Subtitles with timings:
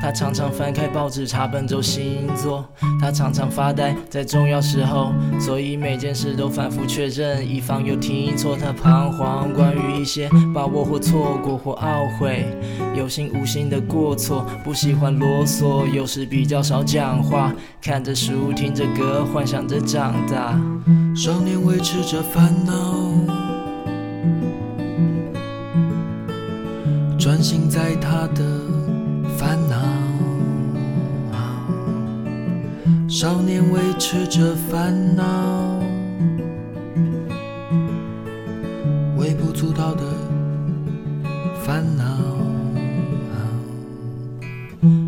[0.00, 2.64] 他常常翻开报纸查本周星座，
[3.00, 8.56] 他常常发呆在重要时候，所以每件事都反复确认，以防有听错。
[8.56, 12.46] 他彷徨，关于一些把握或错过或懊悔，
[12.96, 14.46] 有心无心的过错。
[14.62, 20.58] 不喜欢啰嗦，有时比较少讲话，看着书，听着歌，幻想着长大。
[21.14, 22.72] 少年维持着烦恼，
[27.18, 28.53] 专心在他的。
[33.16, 35.22] 少年维持着烦恼，
[39.16, 40.02] 微不足道的
[41.64, 42.02] 烦恼。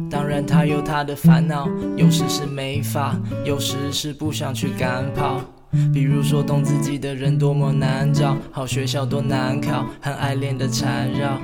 [0.09, 5.41] 当然他有他的烦恼，有时是没法，有时是不想去赶跑。
[5.93, 11.37] 比如说懂自己的人多么难找，好学校多难考，很爱恋的缠绕，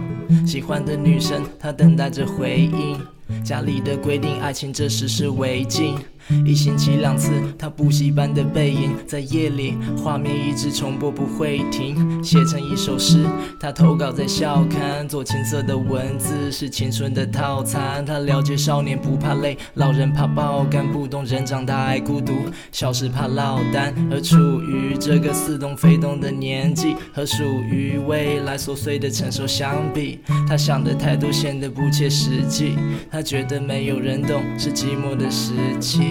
[0.46, 2.96] 喜欢的女生她等待着回应，
[3.42, 5.96] 家里的规定，爱情这时是违禁。
[6.44, 11.94] 一星期两次，他补习班的背影，在夜里画面一直重播不会停。
[12.24, 13.24] 写成一首诗，
[13.60, 18.04] 他投稿在校刊，做青涩的文字是青春的套餐。
[18.04, 22.32] 他了解少年不怕累，老人怕爆肝，不懂人长大爱孤独，
[22.72, 23.94] 小时怕落单。
[24.10, 30.18] 而处于这个似懂非懂的年纪，和属于未来琐碎的成熟相比，
[30.48, 32.76] 他想的太多显得不切实际。
[33.10, 36.02] 他觉得没有人懂，是寂寞的时期。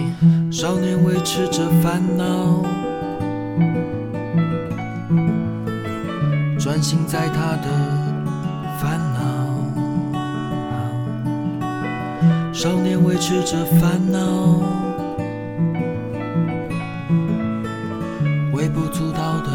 [0.50, 2.62] 少年维持着烦恼，
[6.58, 8.26] 专心在他的
[8.80, 9.22] 烦恼。
[12.52, 14.60] 少年维持着烦恼，
[18.52, 19.51] 微不足道的。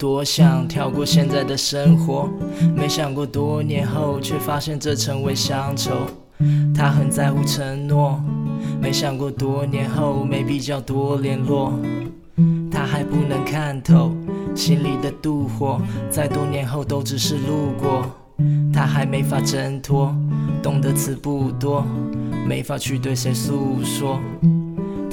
[0.00, 2.26] 多想跳过现在的生活，
[2.74, 5.92] 没想过多年后，却发现这成为乡愁。
[6.74, 8.18] 他很在乎承诺，
[8.80, 11.74] 没想过多年后没必要多联络。
[12.70, 14.10] 他还不能看透
[14.54, 15.78] 心里的妒火，
[16.10, 18.06] 在多年后都只是路过。
[18.72, 20.16] 他还没法挣脱，
[20.62, 21.84] 懂的词不多，
[22.48, 24.18] 没法去对谁诉说。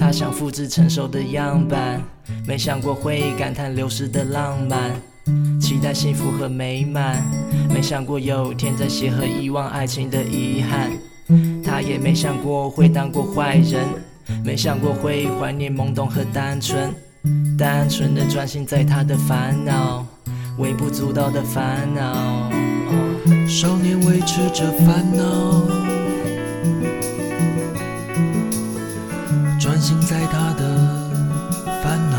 [0.08, 2.02] 他想复制成熟的样板，
[2.48, 4.94] 没想过会感叹流逝的浪漫，
[5.60, 7.22] 期待幸福和美满，
[7.74, 10.90] 没想过有天在协和遗忘爱情的遗憾。
[11.62, 13.86] 他也没想过会当过坏人，
[14.46, 16.90] 没想过会怀念懵懂和单纯，
[17.60, 20.06] 单纯的专心在他的烦恼，
[20.58, 22.50] 微不足道的烦恼。
[23.46, 25.87] 少年维持着烦恼。
[29.80, 30.60] 关心在他的
[31.84, 32.16] 烦恼，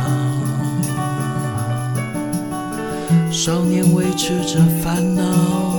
[3.33, 5.77] 少年维持着烦恼。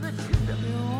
[0.00, 0.97] that you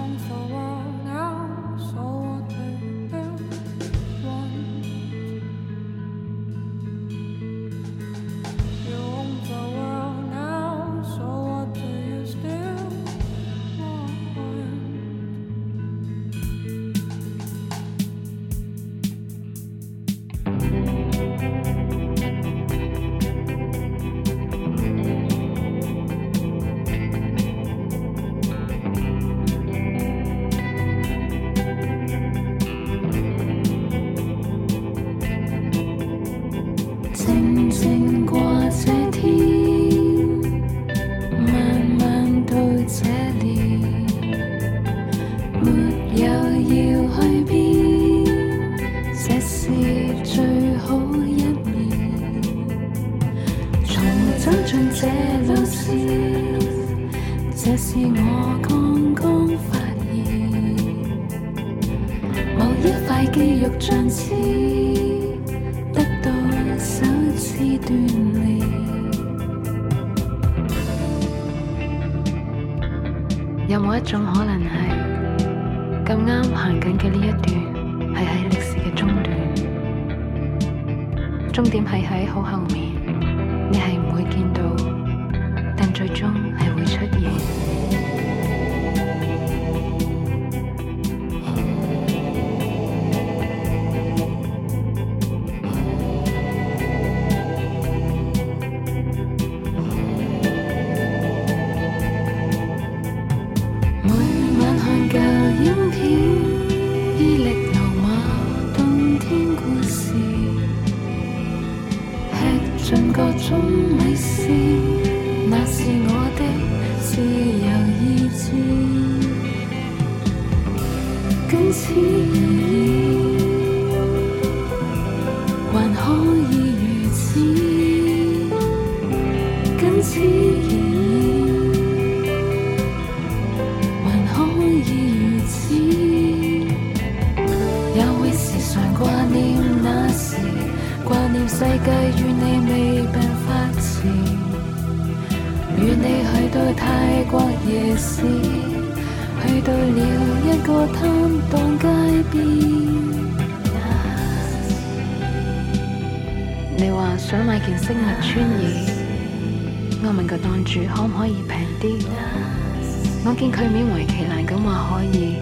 [163.38, 165.36] 见佢勉为其难咁话可以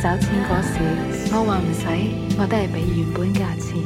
[0.00, 0.78] 找钱嗰时，
[1.32, 1.84] 我话唔使，
[2.38, 3.82] 我都系俾原本价钱。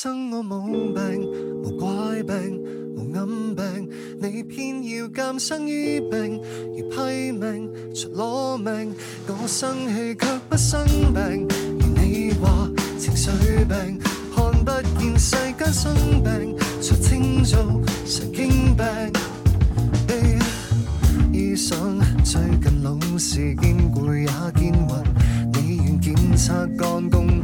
[0.00, 1.26] 生我冇病
[1.64, 2.62] 无怪病
[2.94, 3.90] 无暗病，
[4.22, 8.94] 你偏要鉴生于病，如批命、才攞命。
[9.26, 12.46] 我生气却不生病，而你话
[12.96, 13.28] 情绪
[13.64, 13.98] 病，
[14.32, 15.92] 看不见世间生
[16.22, 17.58] 病，才清楚
[18.06, 19.12] 神经病。
[21.32, 25.20] 医生最近老是见攰也见晕，
[25.54, 27.37] 你愿检查肝功？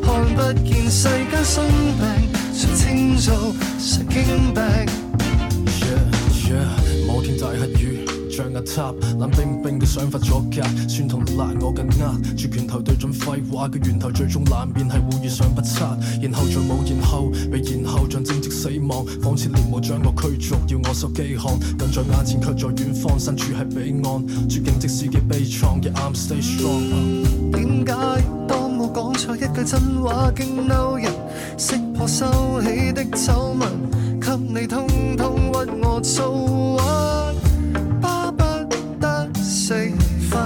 [0.01, 1.63] 看不见，世间生
[1.97, 3.31] 病谁清楚？
[3.79, 4.61] 神经病。
[7.21, 15.83] 雨天大黑雨，像牙塔，冷冰冰嘅想法阻隔，酸同辣我更握，住拳头对准废话嘅源头，最终冷面系会遇上不测。
[16.21, 21.59] 然后再冇然后，被然后像正直死亡，仿似连无将我驱逐，要我受饥寒。
[21.59, 24.27] 近在眼前却在远方，身处喺彼岸。
[24.47, 27.51] 绝境即使嘅悲怆，亦 I'm stay strong。
[27.51, 28.38] 点解？
[29.19, 31.11] 错一句真话，惊嬲人
[31.57, 33.67] 识破收起的丑闻，
[34.17, 34.29] 给
[34.61, 37.33] 你通通屈我粗话，
[37.99, 38.45] 巴不
[38.97, 39.73] 得四
[40.29, 40.39] 分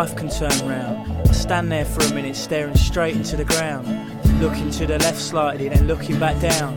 [0.00, 1.28] life can turn round.
[1.28, 3.86] I stand there for a minute, staring straight into the ground.
[4.40, 6.72] Looking to the left slightly, then looking back down.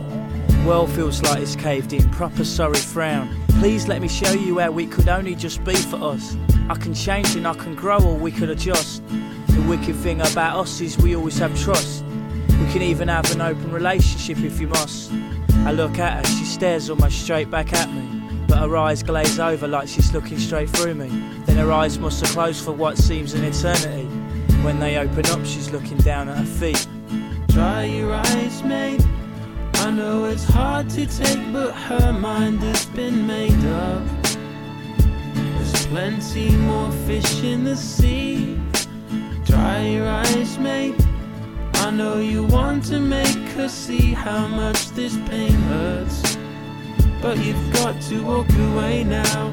[0.66, 3.34] World feels like it's caved in, proper sorry frown.
[3.60, 6.36] Please let me show you how we could only just be for us.
[6.68, 9.02] I can change and I can grow, or we could adjust.
[9.08, 12.04] The wicked thing about us is we always have trust.
[12.60, 15.10] We can even have an open relationship if you must.
[15.66, 18.04] I look at her, she stares almost straight back at me,
[18.48, 21.08] but her eyes glaze over like she's looking straight through me
[21.56, 24.04] her eyes must have closed for what seems an eternity.
[24.62, 26.86] When they open up, she's looking down at her feet.
[27.48, 29.04] Dry your eyes, mate.
[29.74, 34.02] I know it's hard to take, but her mind has been made up.
[35.34, 38.58] There's plenty more fish in the sea.
[39.44, 40.96] Dry your eyes, mate.
[41.74, 46.36] I know you want to make her see how much this pain hurts.
[47.22, 49.52] But you've got to walk away now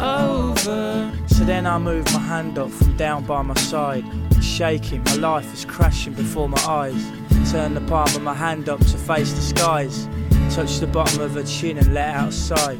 [0.00, 1.12] over.
[1.26, 4.04] So then I move my hand up from down by my side.
[4.42, 7.10] shaking, my life is crashing before my eyes.
[7.50, 10.08] Turn the palm of my hand up to face the skies.
[10.54, 12.78] Touch the bottom of her chin and let out a sigh.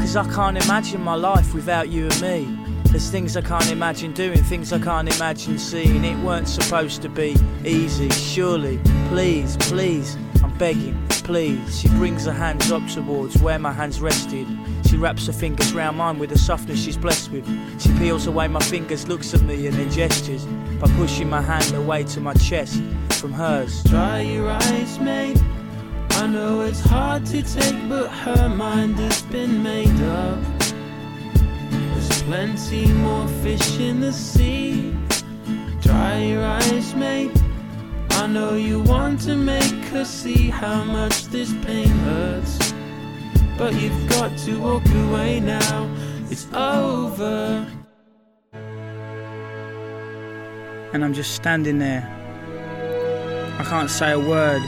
[0.00, 2.56] Cause I can't imagine my life without you and me.
[2.84, 6.04] There's things I can't imagine doing, things I can't imagine seeing.
[6.04, 8.80] It weren't supposed to be easy, surely.
[9.08, 11.78] Please, please, I'm begging, please.
[11.80, 14.46] She brings her hands up towards where my hands rested
[15.00, 17.44] wraps her fingers round mine with the softness she's blessed with.
[17.80, 20.44] She peels away my fingers, looks at me, and then gestures
[20.78, 22.80] by pushing my hand away to my chest
[23.10, 23.82] from hers.
[23.84, 25.42] Dry your eyes, mate.
[26.10, 30.38] I know it's hard to take, but her mind has been made up.
[31.70, 34.94] There's plenty more fish in the sea.
[35.80, 37.32] Dry your eyes, mate.
[38.10, 42.70] I know you want to make her see how much this pain hurts
[43.60, 45.86] but you've got to walk away now.
[46.30, 47.70] It's over.
[48.54, 52.06] And I'm just standing there.
[53.58, 54.62] I can't say a word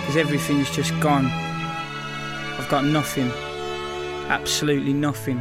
[0.00, 1.24] because everything's just gone.
[1.24, 3.30] I've got nothing,
[4.30, 5.40] absolutely nothing.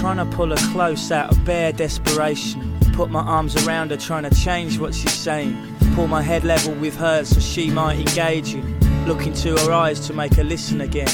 [0.00, 2.72] Trying to pull her close out of bare desperation.
[2.94, 5.56] Put my arms around her, trying to change what she's saying.
[5.94, 8.64] Pull my head level with hers so she might engage you.
[9.06, 11.06] Look into her eyes to make her listen again.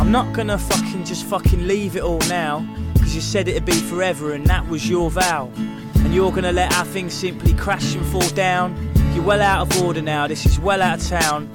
[0.00, 2.66] I'm not gonna fucking just fucking leave it all now.
[2.98, 5.50] Cause you said it'd be forever and that was your vow.
[5.96, 8.74] And you're gonna let our thing simply crash and fall down.
[9.14, 11.50] You're well out of order now, this is well out of town.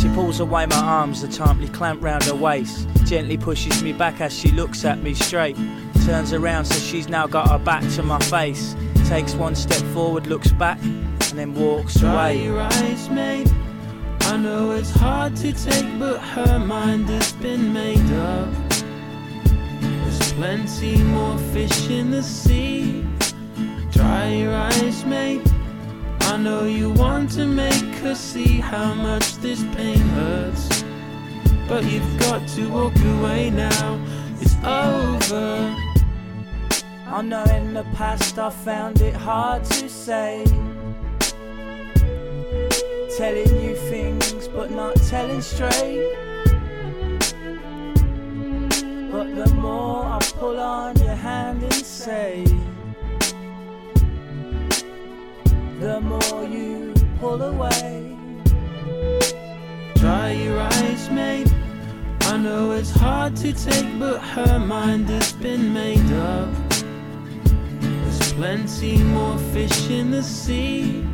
[0.00, 2.88] She pulls away my arms that tightly clamp round her waist.
[3.04, 5.56] Gently pushes me back as she looks at me straight.
[6.06, 8.74] Turns around so she's now got her back to my face.
[9.04, 12.46] Takes one step forward, looks back, and then walks away.
[14.32, 18.48] I know it's hard to take, but her mind has been made up.
[19.80, 23.04] There's plenty more fish in the sea.
[23.90, 25.42] Dry your eyes, mate.
[26.20, 30.84] I know you want to make her see how much this pain hurts.
[31.66, 33.98] But you've got to walk away now.
[34.40, 35.76] It's over.
[37.08, 40.44] I know in the past I found it hard to say
[43.16, 46.14] telling you things but not telling straight.
[49.10, 52.44] But the more I pull on your hand and say,
[55.80, 58.16] the more you pull away.
[59.96, 61.52] Dry your eyes, mate.
[62.22, 66.54] I know it's hard to take, but her mind has been made up.
[67.80, 71.09] There's plenty more fish in the sea.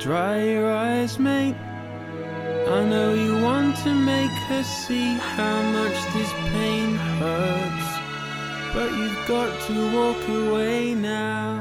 [0.00, 1.54] Dry your eyes, mate.
[1.56, 8.00] I know you want to make her see how much this pain hurts.
[8.72, 11.60] But you've got to walk away now.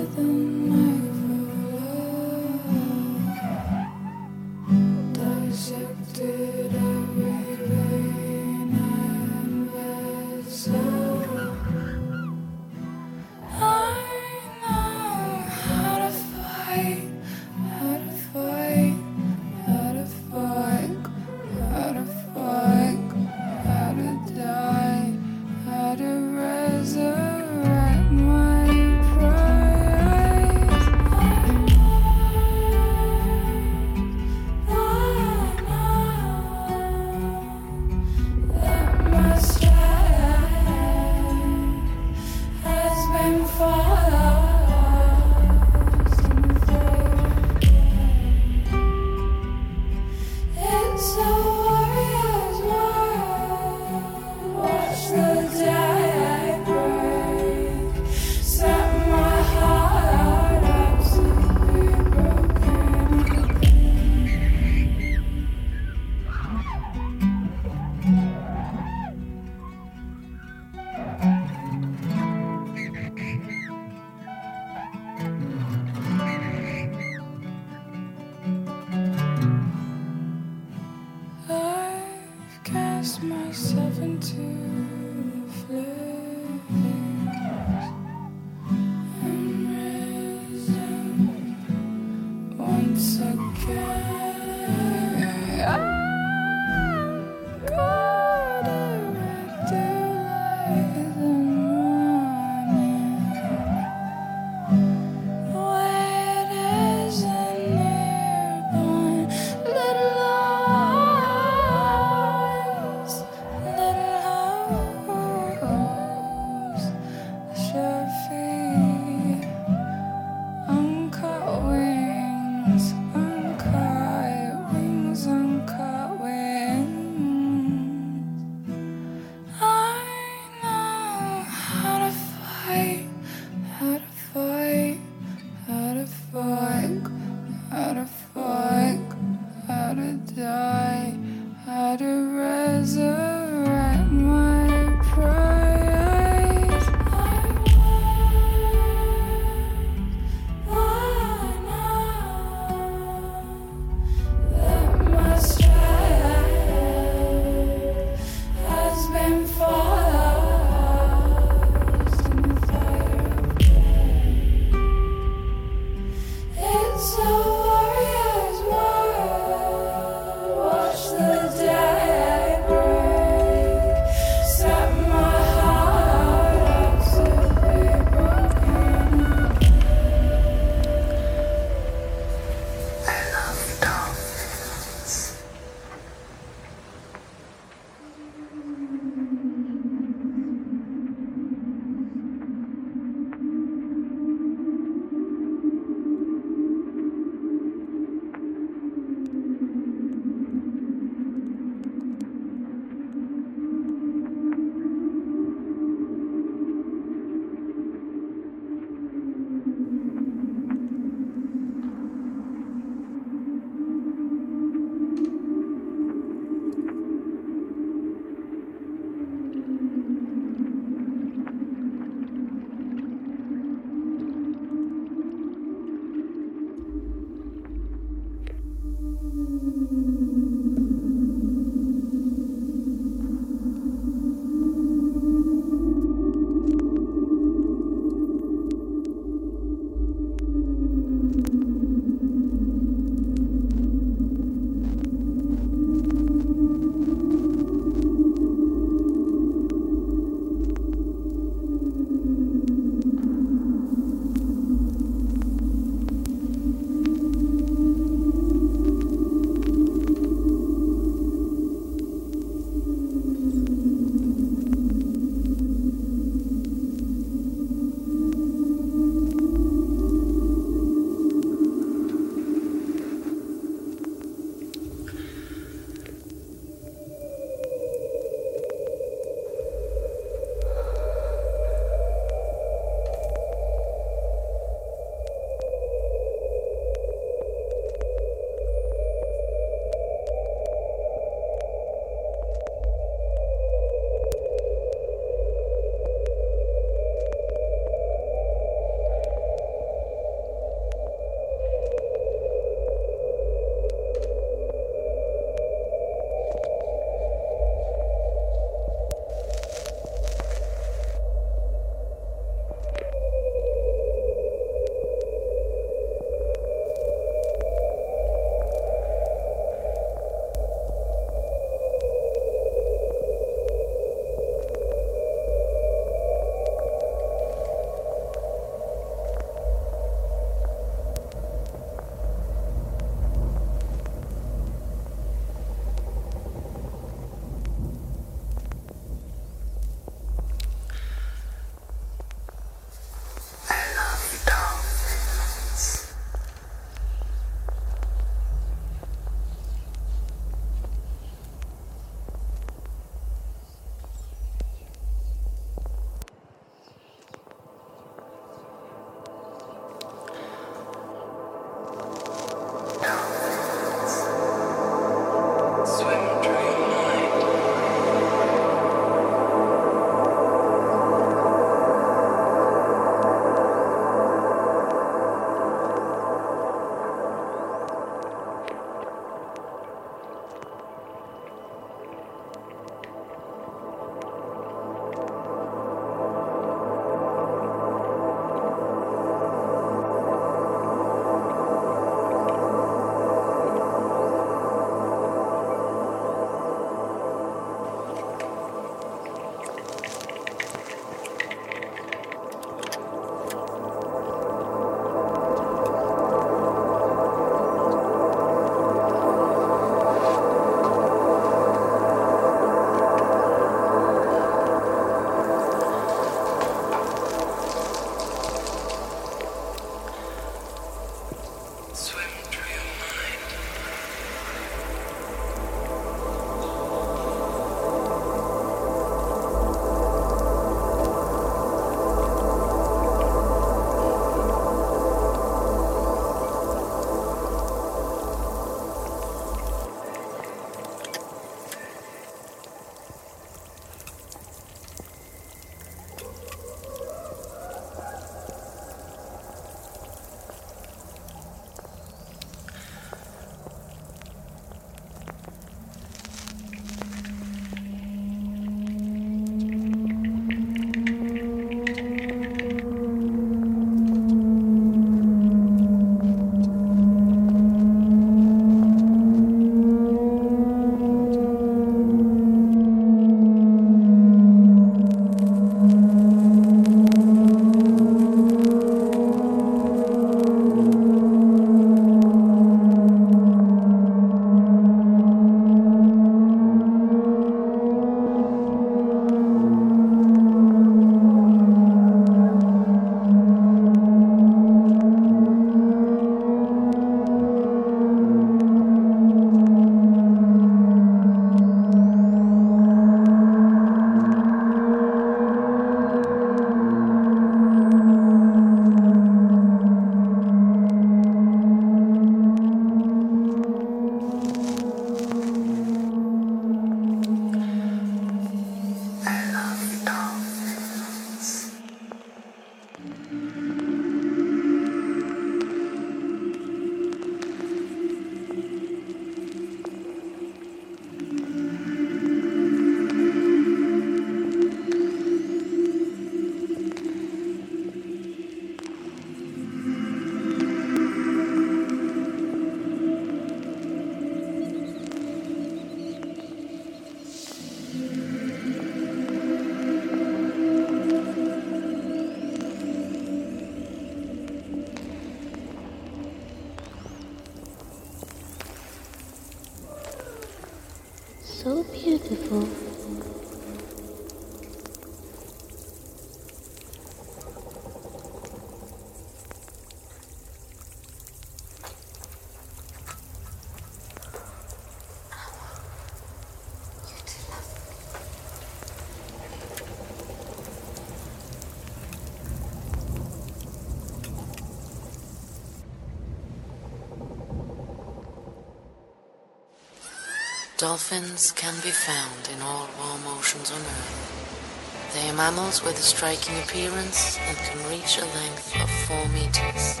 [590.88, 595.10] Dolphins can be found in all warm oceans on Earth.
[595.12, 600.00] They are mammals with a striking appearance and can reach a length of 4 meters.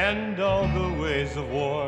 [0.10, 1.88] and all the ways of war.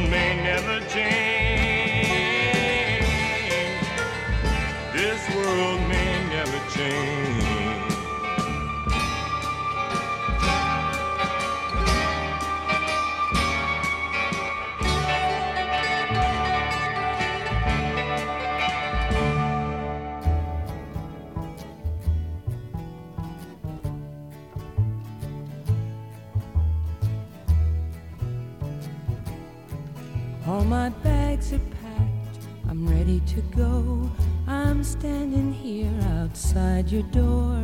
[33.35, 34.11] to go.
[34.47, 35.93] I'm standing here
[36.23, 37.64] outside your door.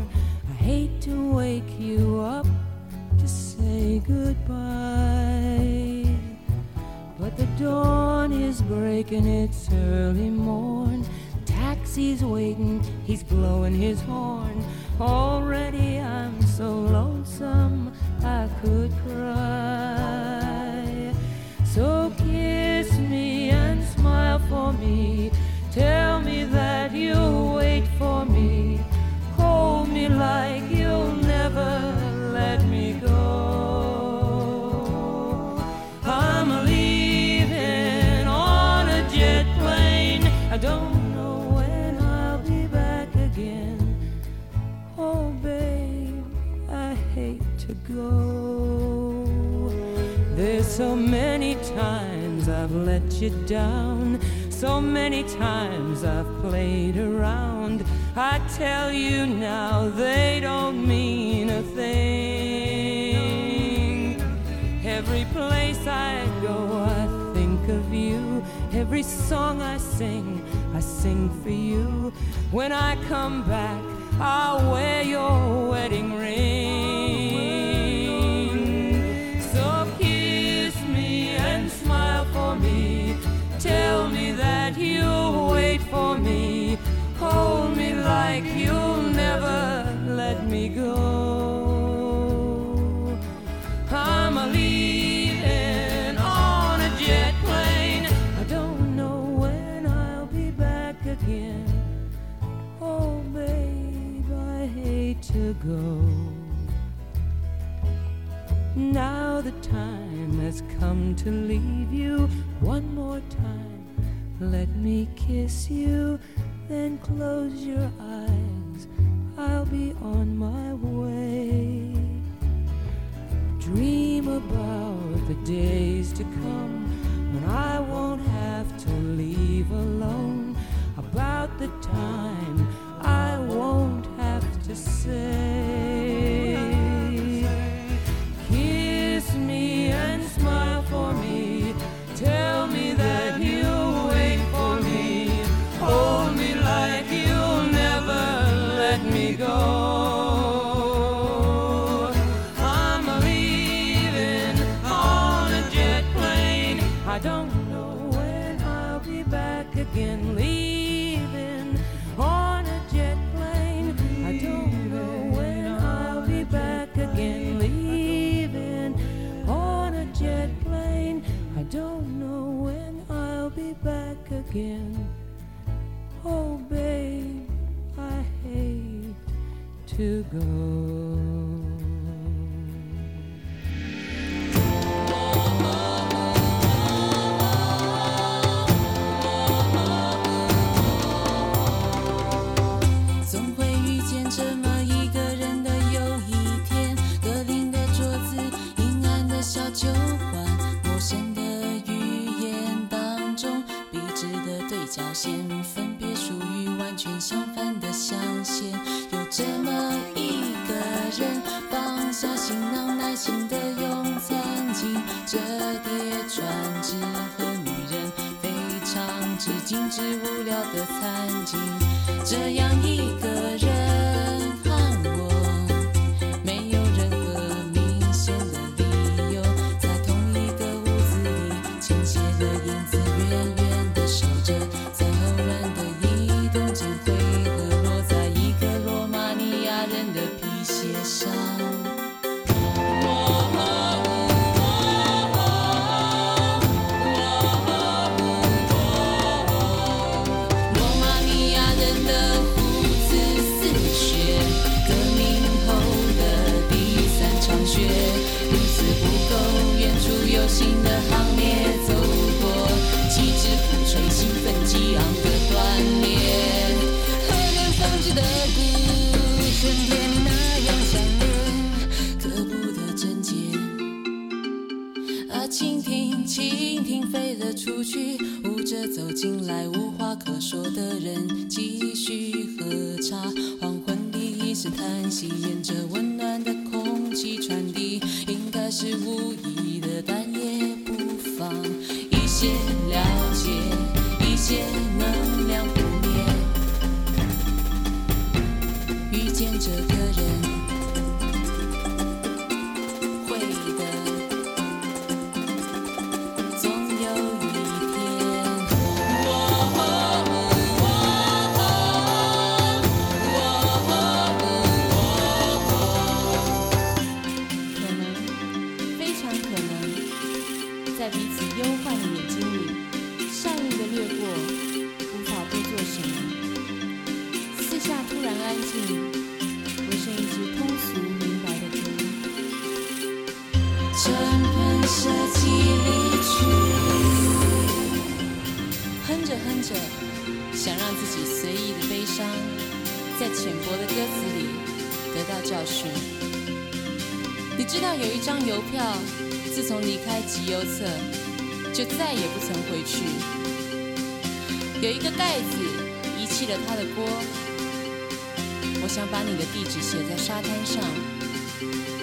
[359.72, 360.82] 只写在沙滩上，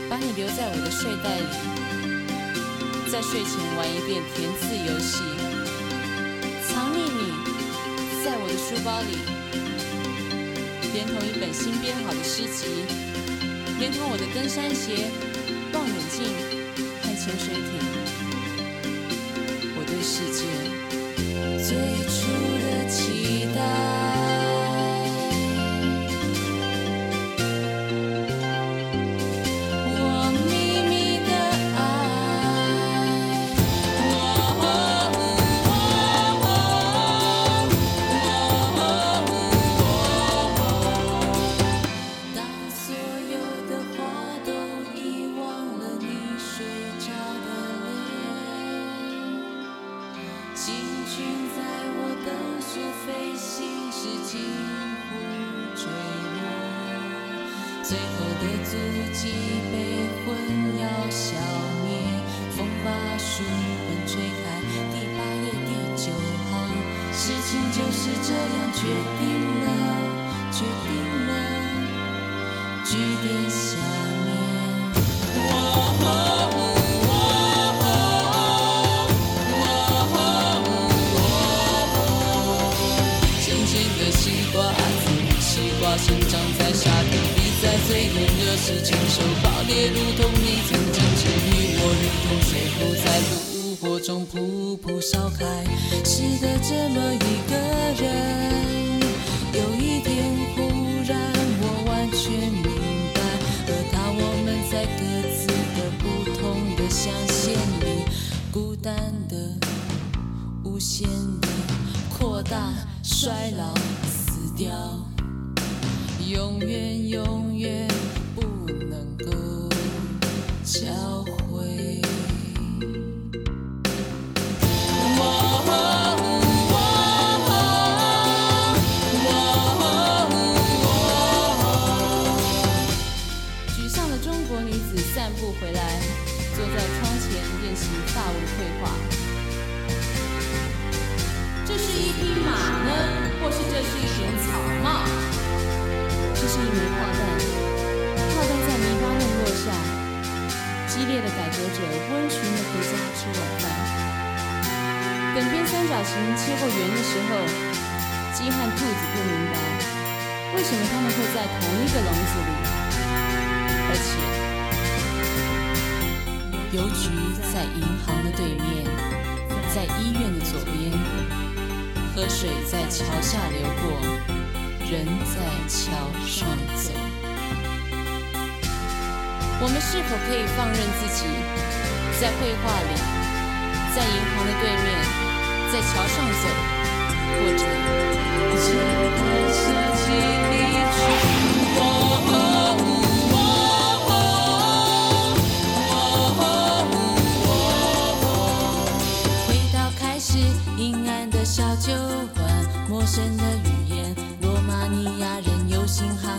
[0.09, 1.47] 把你留在我的睡袋里，
[3.11, 5.21] 在睡前玩一遍填字游戏，
[6.65, 7.27] 藏匿你，
[8.23, 9.19] 在我的书包里，
[10.93, 12.67] 连同一本新编好的诗集，
[13.79, 15.09] 连同我的登山鞋、
[15.73, 16.23] 望远镜、
[17.03, 17.69] 和潜水艇，
[19.75, 20.45] 我对世界
[21.67, 21.75] 最。
[22.21, 22.26] 初。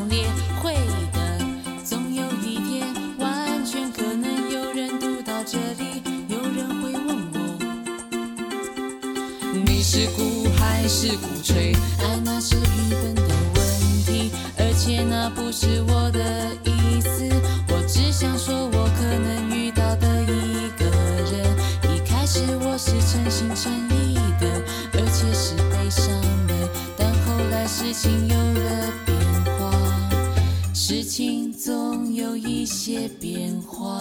[0.09, 0.25] 烈，
[0.63, 0.75] 会
[1.13, 1.39] 的，
[1.85, 2.81] 总有一天，
[3.19, 7.39] 完全可能有人读到这里，有人会问我，
[9.67, 11.73] 你是鼓还是鼓吹？
[12.03, 13.23] 爱那是愚笨的
[13.57, 13.63] 问
[14.05, 17.29] 题，而且那不是我的意思，
[17.73, 19.48] 我只想说我可能。
[32.69, 33.99] 些变化。